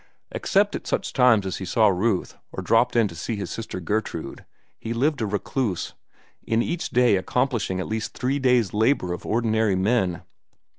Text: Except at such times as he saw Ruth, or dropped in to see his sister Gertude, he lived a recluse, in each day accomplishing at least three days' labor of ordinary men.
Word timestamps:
Except 0.31 0.73
at 0.75 0.87
such 0.87 1.13
times 1.13 1.45
as 1.45 1.57
he 1.57 1.65
saw 1.65 1.87
Ruth, 1.89 2.35
or 2.51 2.63
dropped 2.63 2.95
in 2.95 3.07
to 3.07 3.13
see 3.13 3.35
his 3.35 3.51
sister 3.51 3.79
Gertude, 3.79 4.45
he 4.79 4.93
lived 4.95 5.21
a 5.21 5.27
recluse, 5.27 5.93
in 6.41 6.63
each 6.63 6.89
day 6.89 7.17
accomplishing 7.17 7.79
at 7.79 7.85
least 7.85 8.17
three 8.17 8.39
days' 8.39 8.73
labor 8.73 9.13
of 9.13 9.27
ordinary 9.27 9.75
men. 9.75 10.23